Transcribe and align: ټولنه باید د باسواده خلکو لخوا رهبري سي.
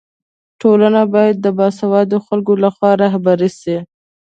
ټولنه 0.61 1.01
باید 1.13 1.35
د 1.41 1.47
باسواده 1.57 2.17
خلکو 2.27 2.53
لخوا 2.63 2.91
رهبري 3.03 3.49
سي. 3.59 3.77